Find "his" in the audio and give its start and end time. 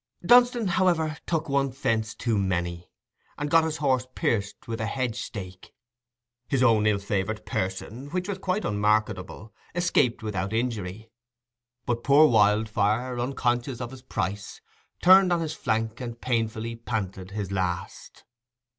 3.63-3.77, 6.47-6.63, 13.91-14.01, 15.41-15.53, 17.29-17.51